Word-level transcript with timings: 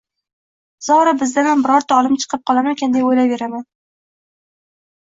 Zora 0.85 1.13
bizdanam 1.19 1.61
bironta 1.67 1.99
olim 2.05 2.19
chiqib 2.25 2.43
qolarmikin 2.53 2.99
deb 2.99 3.09
o‘ylayveraman. 3.13 3.65